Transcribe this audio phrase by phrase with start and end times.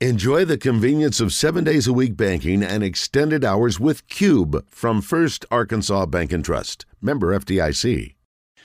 [0.00, 5.00] Enjoy the convenience of seven days a week banking and extended hours with Cube from
[5.00, 6.84] First Arkansas Bank and Trust.
[7.00, 8.14] Member FDIC.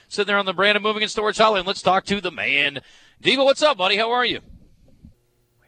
[0.08, 1.64] Sitting there on the brand Brandon Moving and Storage Hotline.
[1.64, 2.80] Let's talk to the man.
[3.22, 3.96] Devo, what's up, buddy?
[3.96, 4.40] How are you?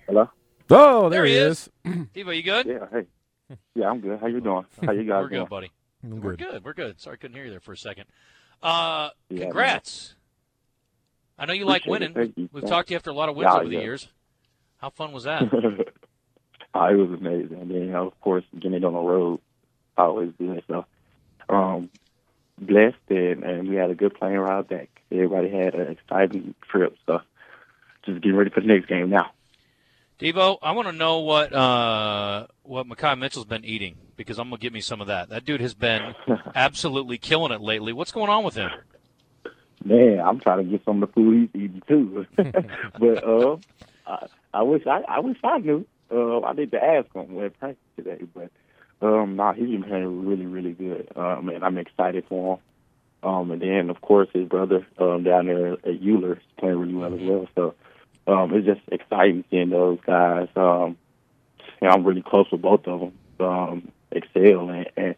[0.07, 0.29] Hello.
[0.69, 1.71] Oh, there, There he he is.
[1.87, 1.93] is.
[2.15, 2.67] Devo, you good?
[2.67, 2.87] Yeah.
[2.93, 3.57] Hey.
[3.75, 4.21] Yeah, I'm good.
[4.21, 4.67] How you doing?
[4.85, 5.43] How you guys We're doing?
[5.45, 5.71] good, buddy.
[6.03, 6.51] I'm We're good.
[6.51, 6.65] good.
[6.67, 7.01] We're good.
[7.01, 8.05] Sorry, I couldn't hear you there for a second.
[8.63, 10.15] Uh, Yeah, congrats.
[11.39, 12.13] I know you like winning.
[12.15, 12.49] you.
[12.53, 14.09] We've Thank talked to you after a lot of wins Yeah, over the years.
[14.85, 15.43] How fun was that?
[16.75, 17.59] oh, it was amazing.
[17.59, 19.41] And then, you know, of course, getting it on the road,
[19.97, 20.63] always good.
[20.69, 20.85] So,
[21.49, 21.89] um,
[22.59, 24.91] blessed, and, and we had a good playing ride back.
[25.11, 26.99] Everybody had an exciting trip.
[27.07, 27.23] So,
[28.05, 29.31] just getting ready for the next game now.
[30.19, 34.61] Devo, I want to know what uh, what Makhi Mitchell's been eating because I'm gonna
[34.61, 35.31] get me some of that.
[35.31, 36.15] That dude has been
[36.55, 37.95] absolutely killing it lately.
[37.95, 38.71] What's going on with him?
[39.83, 42.27] Man, I'm trying to get some of the food he's eating too.
[42.37, 43.57] but uh,
[44.07, 45.87] I, I wish I, I wish I knew.
[46.11, 48.25] Uh, I need to ask him at practice today.
[48.35, 48.51] But
[49.07, 51.09] um, nah, he's been playing really, really good.
[51.17, 53.29] Um, and I'm excited for him.
[53.29, 56.95] Um, and then of course his brother um, down there at Euler is playing really
[56.95, 57.49] well as well.
[57.55, 57.75] So
[58.33, 60.49] um, it's just exciting seeing those guys.
[60.57, 60.99] Um,
[61.81, 63.13] you know, I'm really close with both of them.
[63.41, 65.15] Um, excel and and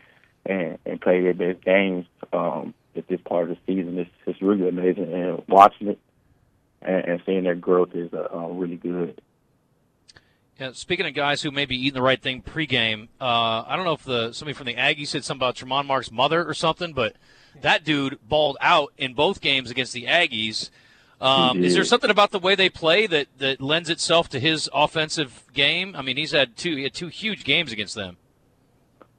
[0.46, 2.06] and, and play their best games.
[2.32, 3.98] Um, at this part of the season.
[3.98, 5.98] It's, it's really amazing, and watching it
[6.82, 9.20] and, and seeing their growth is uh, uh, really good.
[10.58, 13.84] Yeah, speaking of guys who may be eating the right thing pregame, uh, I don't
[13.84, 16.94] know if the somebody from the Aggies said something about Tremont Mark's mother or something,
[16.94, 17.14] but
[17.60, 20.70] that dude balled out in both games against the Aggies.
[21.20, 24.68] Um, is there something about the way they play that, that lends itself to his
[24.74, 25.94] offensive game?
[25.96, 28.16] I mean, he's had two he had two huge games against them.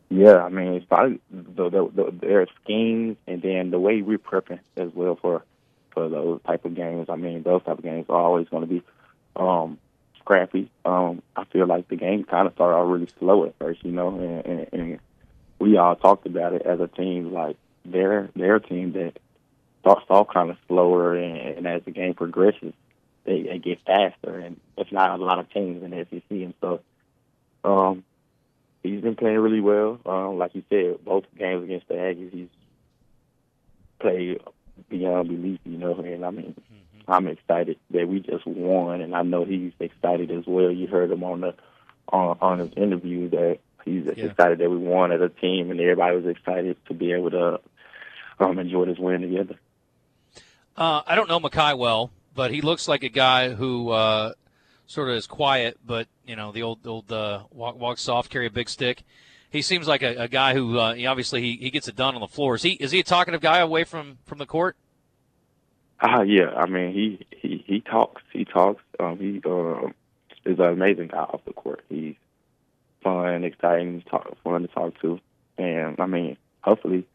[0.09, 4.17] Yeah, I mean, it's probably the, the, the, their schemes and then the way we're
[4.17, 5.43] prepping as well for
[5.97, 7.07] for those type of games.
[7.09, 8.83] I mean, those type of games are always going to be
[9.35, 9.79] um,
[10.19, 10.69] scrappy.
[10.85, 13.91] Um, I feel like the game kind of started out really slow at first, you
[13.91, 14.99] know, and, and, and
[15.57, 17.33] we all talked about it as a team.
[17.33, 19.13] Like they're they're team that
[19.81, 22.73] starts off kind of slower, and, and as the game progresses,
[23.23, 24.37] they, they get faster.
[24.37, 26.81] And it's not a lot of teams in the SEC, and so.
[27.63, 28.03] Um,
[28.83, 29.99] he's been playing really well.
[30.05, 32.47] Um, like you said, both games against the Aggies, he's
[33.99, 34.39] played
[34.89, 35.95] beyond belief, you know.
[35.99, 36.55] And I mean,
[37.07, 40.71] I'm excited that we just won, and I know he's excited as well.
[40.71, 41.53] You heard him on the
[42.09, 44.25] on, on his interview that he's Yeah.
[44.25, 47.59] excited that we won as a team, and everybody was excited to be able to
[48.39, 49.55] um, enjoy this win together.
[50.75, 54.33] Uh, I don't know Makhi well, but he looks like a guy who uh,
[54.85, 58.45] sort of is quiet, but you know the old old uh, walk walk soft, carry
[58.45, 59.03] a big stick.
[59.49, 62.15] He seems like a, a guy who uh, he obviously he, he gets it done
[62.15, 62.55] on the floor.
[62.55, 64.75] Is he is he a talkative guy away from from the court?
[65.99, 66.49] Ah, yeah.
[66.55, 68.21] I mean, he he he talks.
[68.33, 68.83] He talks.
[68.99, 69.93] Um, he um
[70.45, 71.83] is an amazing guy off the court.
[71.89, 72.15] He's
[73.03, 75.19] fun, exciting, talk, fun to talk to,
[75.57, 77.05] and I mean, hopefully,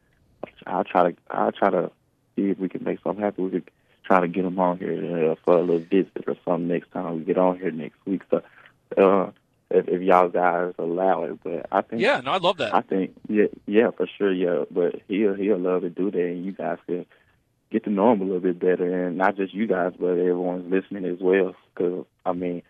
[0.66, 1.90] I'll try to I'll try to
[2.34, 3.44] see if we can make something happen.
[3.44, 3.70] We could
[4.04, 7.18] try to get him on here uh, for a little visit or something next time
[7.18, 8.22] we get on here next week.
[8.30, 8.42] So,
[8.96, 9.30] uh,
[9.72, 12.74] if, if y'all guys allow it, but I think Yeah, no, I love that.
[12.74, 14.64] I think yeah, yeah, for sure, yeah.
[14.70, 17.06] But he'll he'll love to do that, and you guys can
[17.70, 20.70] get to know him a little bit better, and not just you guys, but everyone's
[20.70, 21.54] listening as well.
[21.74, 22.62] Because I mean,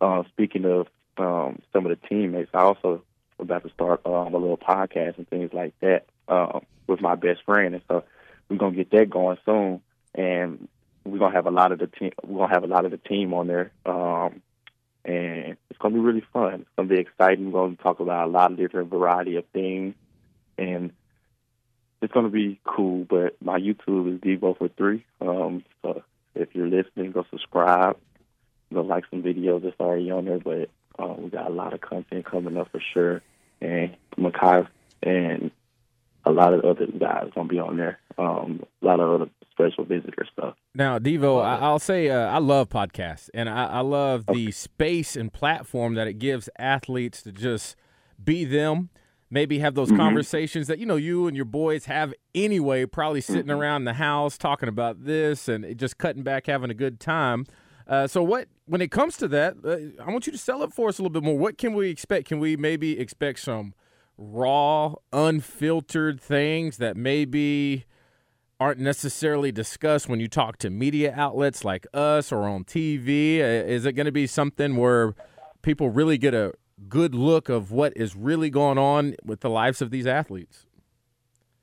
[0.00, 0.88] uh, speaking of
[1.18, 3.02] um, some of the teammates, I also
[3.38, 7.44] about to start um, a little podcast and things like that um, with my best
[7.44, 8.04] friend, and so
[8.48, 9.80] we're gonna get that going soon,
[10.14, 10.68] and
[11.04, 12.12] we're gonna have a lot of the team.
[12.24, 13.70] We're gonna have a lot of the team on there.
[13.84, 14.42] Um,
[15.08, 16.60] and it's going to be really fun.
[16.60, 17.50] It's going to be exciting.
[17.50, 19.94] We're going to talk about a lot of different variety of things,
[20.58, 20.92] and
[22.02, 23.06] it's going to be cool.
[23.08, 25.06] But my YouTube is Devo for three.
[25.22, 26.02] Um, so
[26.34, 27.96] if you're listening, go subscribe.
[28.72, 30.40] Go like some videos that's already on there.
[30.40, 30.68] But
[31.02, 33.22] uh, we got a lot of content coming up for sure,
[33.62, 34.68] and Makhi
[35.02, 35.50] and
[36.26, 37.98] a lot of other guys going to be on there.
[38.18, 40.37] Um, a lot of other special visitor stuff.
[40.78, 45.16] Now, Devo, I, I'll say uh, I love podcasts, and I, I love the space
[45.16, 47.74] and platform that it gives athletes to just
[48.22, 48.90] be them.
[49.28, 52.86] Maybe have those conversations that you know you and your boys have anyway.
[52.86, 57.00] Probably sitting around the house talking about this and just cutting back, having a good
[57.00, 57.44] time.
[57.88, 60.72] Uh, so, what when it comes to that, uh, I want you to sell it
[60.72, 61.36] for us a little bit more.
[61.36, 62.28] What can we expect?
[62.28, 63.74] Can we maybe expect some
[64.16, 67.84] raw, unfiltered things that maybe
[68.60, 73.40] aren't necessarily discussed when you talk to media outlets like us or on TV?
[73.40, 75.14] Uh, Is it going to be something where
[75.62, 76.52] people really get a
[76.88, 80.66] good look of what is really going on with the lives of these athletes?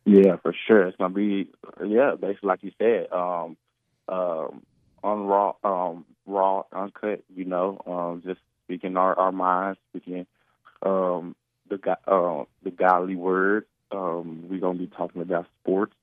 [0.05, 0.87] Yeah, for sure.
[0.87, 1.49] It's gonna be
[1.83, 3.57] yeah, basically like you said, um,
[4.07, 4.61] um,
[5.03, 7.23] on raw, um, raw, uncut.
[7.35, 10.27] You know, um, just speaking our, our minds, speaking
[10.83, 11.35] um,
[11.69, 13.65] the uh, the godly word.
[13.91, 15.95] Um, we're gonna be talking about sports.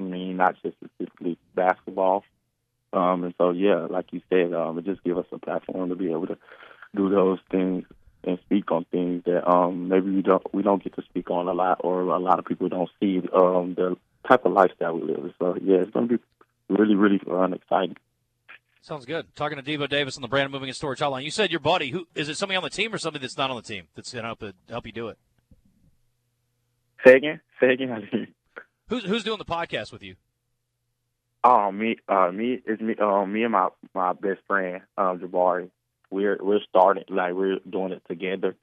[0.00, 2.24] I mean, not just specifically basketball.
[2.92, 5.94] Um, and so, yeah, like you said, um, it just give us a platform to
[5.94, 6.38] be able to
[6.94, 7.84] do those things
[8.24, 11.48] and speak on things that um, maybe we don't we don't get to speak on
[11.48, 13.96] a lot, or a lot of people don't see um, the
[14.28, 15.32] type of lifestyle we live.
[15.38, 16.24] So, yeah, it's going to be
[16.68, 17.96] really, really fun, exciting.
[18.82, 19.34] Sounds good.
[19.36, 21.22] Talking to Devo Davis on the Brand Moving and Storage Hotline.
[21.22, 21.90] You said your buddy.
[21.90, 22.36] Who is it?
[22.36, 24.42] Somebody on the team or somebody that's not on the team that's going to help,
[24.68, 25.18] help you do it?
[27.06, 27.40] Say again.
[27.60, 28.34] Say again.
[28.90, 30.16] Who's who's doing the podcast with you?
[31.42, 35.70] Oh, me, uh, me, it's me, um, me and my my best friend, um, Jabari.
[36.10, 38.56] We're we're starting like we're doing it together.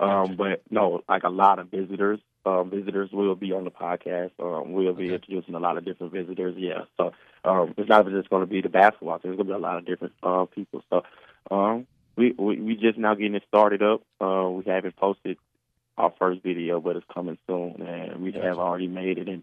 [0.00, 2.20] Um, but no, like a lot of visitors.
[2.44, 4.30] Um, visitors will be on the podcast.
[4.40, 5.14] Um, we'll be okay.
[5.14, 6.54] introducing a lot of different visitors.
[6.56, 7.12] Yeah, so
[7.44, 9.18] um, it's not just going to be the basketball.
[9.22, 10.82] There's going to be a lot of different uh, people.
[10.90, 11.02] So
[11.50, 11.86] um,
[12.16, 14.02] we, we we just now getting it started up.
[14.20, 15.36] Uh, we haven't posted
[15.96, 19.28] our first video, but it's coming soon, and we have already made it.
[19.28, 19.42] And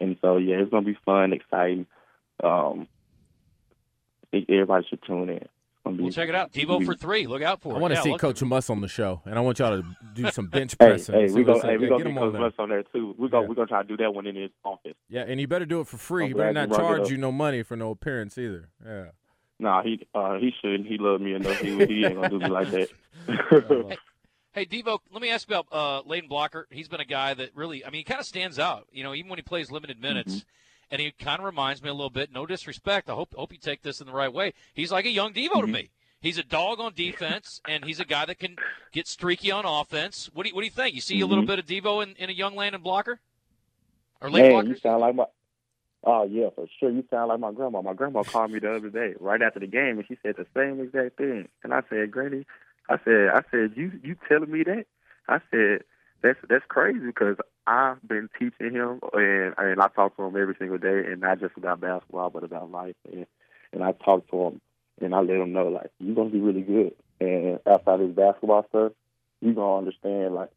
[0.00, 1.86] and so yeah, it's going to be fun, exciting.
[2.42, 2.88] Um,
[4.24, 5.48] I think everybody should tune in.
[5.86, 6.50] We'll check it out.
[6.50, 7.26] Devo for three.
[7.26, 7.76] Look out for it.
[7.76, 9.86] I want to yeah, see Coach Muss on the show, and I want y'all to
[10.14, 11.14] do some bench pressing.
[11.14, 11.60] hey, we go.
[11.60, 13.14] Hey, we gonna get Coach Muss on there too.
[13.18, 13.42] We go.
[13.42, 14.94] We're gonna try to do that one in his office.
[15.10, 16.28] Yeah, and you better do it for free.
[16.28, 18.70] You better not charge you no money for no appearance either.
[18.84, 19.04] Yeah.
[19.58, 20.86] Nah, he uh, he shouldn't.
[20.86, 21.58] He loved me enough.
[21.58, 23.98] He, he ain't gonna do me like that.
[24.54, 26.66] hey, Devo, let me ask you about uh, Layden Blocker.
[26.70, 28.86] He's been a guy that really, I mean, he kind of stands out.
[28.92, 30.32] You know, even when he plays limited minutes.
[30.32, 30.48] Mm-hmm
[30.90, 32.30] and he kind of reminds me a little bit.
[32.30, 33.10] No disrespect.
[33.10, 34.52] I hope hope you take this in the right way.
[34.74, 35.60] He's like a young Devo mm-hmm.
[35.62, 35.90] to me.
[36.20, 38.56] He's a dog on defense, and he's a guy that can
[38.92, 40.30] get streaky on offense.
[40.32, 40.94] What do you, what do you think?
[40.94, 41.24] You see mm-hmm.
[41.24, 41.50] a little mm-hmm.
[41.50, 43.20] bit of Devo in, in a young Landon blocker
[44.22, 44.68] or late Man, blocker?
[44.68, 45.24] you sound like my.
[46.02, 46.90] Oh yeah, for sure.
[46.90, 47.82] You sound like my grandma.
[47.82, 50.46] My grandma called me the other day, right after the game, and she said the
[50.54, 51.48] same exact thing.
[51.62, 52.46] And I said, Granny,
[52.88, 54.86] I said, I said, you you telling me that?
[55.28, 55.84] I said,
[56.22, 57.36] that's that's crazy because
[57.66, 61.40] I've been teaching him, and and I talk to him every single day, and not
[61.40, 62.96] just about basketball, but about life.
[63.10, 63.26] And
[63.72, 64.60] and I talk to him,
[65.00, 68.16] and I let him know like you're gonna be really good, and outside of this
[68.16, 68.92] basketball stuff,
[69.40, 70.50] you're gonna understand like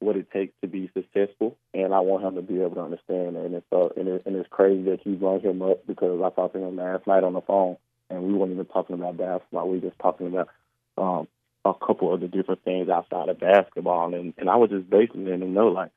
[0.00, 3.34] what it takes to be successful, and I want him to be able to understand
[3.34, 3.44] that.
[3.44, 6.30] And it's uh, and, it, and it's crazy that you brought him up because I
[6.30, 7.76] talked to him last night on the phone,
[8.10, 9.68] and we weren't even talking about basketball.
[9.68, 10.48] We were just talking about
[10.96, 11.28] um,
[11.64, 15.24] a couple of the different things outside of basketball, and and I was just basically
[15.24, 15.90] letting him know like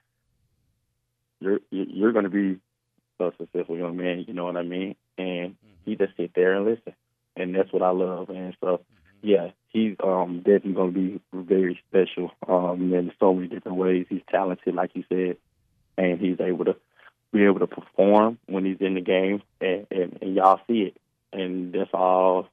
[1.40, 2.60] you're you're going to be
[3.20, 4.26] a successful young man.
[4.28, 4.96] You know what I mean?
[5.18, 5.70] And mm-hmm.
[5.86, 6.94] he just sit there and listen,
[7.36, 8.30] and that's what I love.
[8.30, 9.28] And so, mm-hmm.
[9.28, 14.06] yeah, he's um definitely going to be very special um in so many different ways.
[14.10, 15.38] He's talented, like you said,
[15.98, 16.76] and he's able to
[17.32, 20.98] be able to perform when he's in the game, and and, and y'all see it,
[21.34, 22.48] and that's all.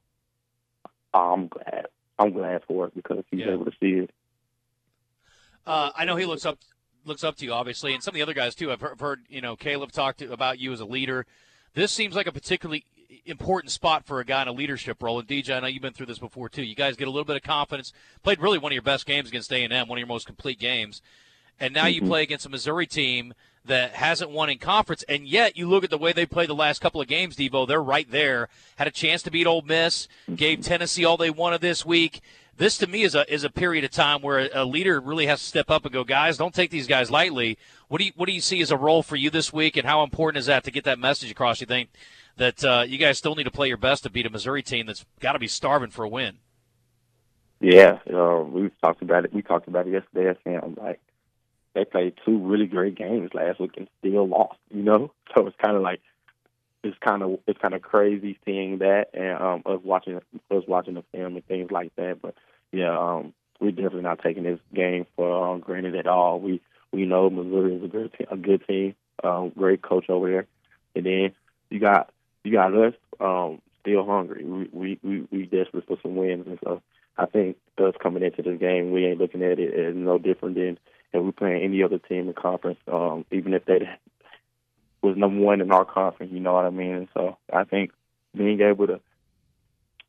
[1.15, 1.87] I'm glad.
[2.19, 3.53] I'm glad for it because he's yeah.
[3.53, 4.11] able to see it.
[5.67, 6.59] Uh, I know he looks up
[7.05, 8.71] looks up to you, obviously, and some of the other guys too.
[8.71, 11.27] I've heard, you know, Caleb talk to, about you as a leader.
[11.75, 12.85] This seems like a particularly
[13.25, 15.19] important spot for a guy in a leadership role.
[15.19, 16.63] And DJ, I know you've been through this before too.
[16.63, 17.93] You guys get a little bit of confidence.
[18.23, 20.27] Played really one of your best games against A and M, one of your most
[20.27, 21.03] complete games,
[21.61, 22.05] and now mm-hmm.
[22.05, 25.85] you play against a Missouri team that hasn't won in conference, and yet you look
[25.85, 27.67] at the way they played the last couple of games, Devo.
[27.67, 28.49] They're right there.
[28.77, 30.09] Had a chance to beat Ole Miss.
[30.35, 32.21] Gave Tennessee all they wanted this week.
[32.57, 35.39] This to me is a is a period of time where a leader really has
[35.41, 37.57] to step up and go, guys, don't take these guys lightly.
[37.87, 39.87] What do you what do you see as a role for you this week, and
[39.87, 41.61] how important is that to get that message across?
[41.61, 41.91] You think
[42.37, 44.87] that uh, you guys still need to play your best to beat a Missouri team
[44.87, 46.39] that's got to be starving for a win?
[47.61, 49.33] Yeah, uh, we talked about it.
[49.33, 50.37] We talked about it yesterday.
[50.47, 51.01] I am like
[51.75, 54.59] they played two really great games last week and still lost.
[54.71, 56.01] You know, so it's kind of like
[56.83, 60.95] it's kind of it's kind of crazy seeing that and um, us watching us watching
[60.95, 62.21] the film and things like that.
[62.23, 62.35] But
[62.73, 66.41] yeah, um, we're definitely not taking this game for um, granted at all.
[66.41, 66.61] We
[66.93, 68.95] we know Missouri is a good te- a good team,
[69.25, 70.47] um, great coach over there,
[70.95, 71.35] and then
[71.71, 72.11] you got
[72.45, 74.45] you got us um, still hungry.
[74.45, 76.83] We we we, we desperate for some wins, and so
[77.17, 80.55] I think us coming into this game, we ain't looking at it as no different
[80.55, 80.79] than
[81.13, 83.89] if we playing any other team in conference, um, even if they
[85.03, 86.33] was number one in our conference.
[86.33, 86.95] You know what I mean?
[86.95, 87.93] And so I think
[88.37, 89.01] being able to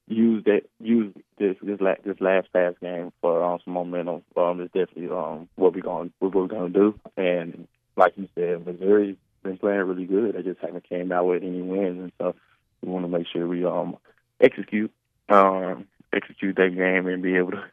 [0.08, 4.62] use that use this this la- this last fast game for um, some momentum um,
[4.62, 7.00] is definitely um, what we're going what we're going to do.
[7.16, 10.36] And like you said, Missouri's been playing really good.
[10.36, 12.36] They just haven't came out with any wins, and so
[12.82, 13.98] we want to make sure we um
[14.42, 14.92] execute
[15.30, 17.64] um execute that game and be able to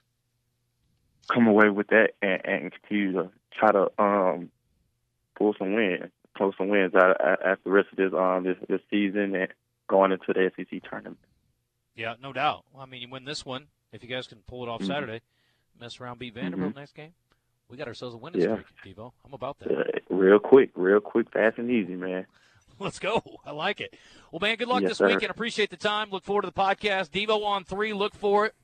[1.32, 4.50] come away with that and, and continue to try to um
[5.36, 8.80] pull some wins, pull some wins out after the rest of this um this this
[8.90, 9.48] season and
[9.88, 11.18] going into the SEC tournament.
[11.94, 12.64] Yeah, no doubt.
[12.78, 14.88] I mean, you win this one if you guys can pull it off mm-hmm.
[14.90, 15.20] Saturday.
[15.78, 16.76] mess around, beat Vanderbilt Mhm.
[16.76, 17.12] next game.
[17.68, 18.62] We got ourselves a winning Yeah.
[18.80, 19.12] streak, Devo.
[19.26, 19.70] I'm about that.
[19.70, 22.26] Uh, real quick, real quick, fast and easy, man.
[22.78, 23.22] Let's go.
[23.44, 23.94] I like it.
[24.30, 25.06] Well, man, good luck Yes, this sir.
[25.08, 25.30] weekend.
[25.30, 26.10] Appreciate the time.
[26.10, 27.10] Look forward to the podcast.
[27.10, 27.92] Devo on three.
[27.92, 28.54] Look for it.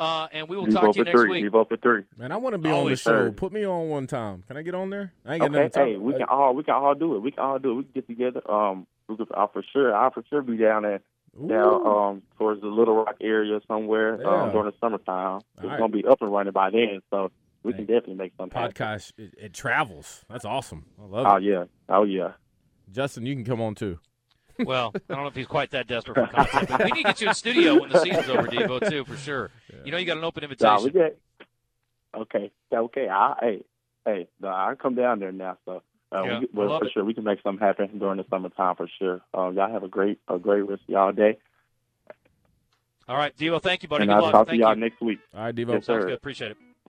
[0.00, 1.30] Uh, and we will You talk vote to you for next three.
[1.30, 1.42] week.
[1.44, 2.02] You vote for three.
[2.16, 3.10] Man, I want to be on the show.
[3.10, 3.32] sir.
[3.32, 4.42] Put me on one time.
[4.48, 5.12] Can I get on there?
[5.26, 7.16] I ain't got Okay, nothing to talk hey, we can all we can all do
[7.16, 7.18] it.
[7.20, 7.74] We can all do it.
[7.74, 8.50] We can get together.
[8.50, 9.94] Um, we could, I'll for sure.
[9.94, 11.00] I'll for sure be down there
[11.48, 14.44] down um towards the Little Rock area somewhere Yeah.
[14.44, 15.42] um, during the summertime.
[15.56, 15.78] It's All right.
[15.78, 17.30] gonna be up and running by then, so
[17.62, 18.72] we can definitely make some happen.
[18.72, 19.12] podcast.
[19.18, 20.24] It, it travels.
[20.30, 20.86] That's awesome.
[20.98, 21.34] I love Oh it.
[21.34, 22.32] Oh yeah, oh yeah.
[22.90, 23.98] Justin, you can come on too.
[24.58, 27.08] Well, I don't know if he's quite that desperate for content, but we need to
[27.08, 29.50] get you in studio when the season's over, Devo, too, for sure.
[29.84, 30.84] You know, you got an open Nah, invitation.
[30.84, 31.18] we get
[32.14, 32.50] okay.
[32.72, 33.64] Okay, I hey
[34.04, 35.82] hey, no, I come down there now, so.
[36.12, 36.92] Uh, Yeah, we, I well, for it.
[36.92, 39.20] sure, we can make something happen during the summertime for sure.
[39.32, 41.38] Um, y'all have a great, a great rest of y'all day,
[43.08, 44.02] All right, Devo, thank you, buddy.
[44.02, 44.32] and Good I'll luck.
[44.32, 44.80] talk to y'all you.
[44.80, 45.20] next week.
[45.32, 45.74] All right, Devo.
[45.74, 46.06] Yes, Sounds sir.
[46.08, 46.14] good.
[46.14, 46.56] Appreciate it.